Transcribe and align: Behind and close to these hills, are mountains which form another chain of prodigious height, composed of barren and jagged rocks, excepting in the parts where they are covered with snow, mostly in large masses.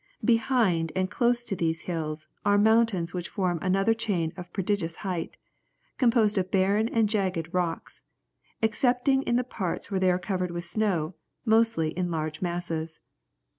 Behind 0.25 0.91
and 0.95 1.11
close 1.11 1.43
to 1.43 1.55
these 1.55 1.81
hills, 1.81 2.27
are 2.43 2.57
mountains 2.57 3.13
which 3.13 3.29
form 3.29 3.59
another 3.61 3.93
chain 3.93 4.33
of 4.35 4.51
prodigious 4.51 4.95
height, 5.05 5.37
composed 5.99 6.39
of 6.39 6.49
barren 6.49 6.89
and 6.89 7.07
jagged 7.07 7.53
rocks, 7.53 8.01
excepting 8.63 9.21
in 9.21 9.35
the 9.35 9.43
parts 9.43 9.91
where 9.91 9.99
they 9.99 10.09
are 10.09 10.17
covered 10.17 10.49
with 10.49 10.65
snow, 10.65 11.13
mostly 11.45 11.89
in 11.91 12.09
large 12.09 12.41
masses. 12.41 12.99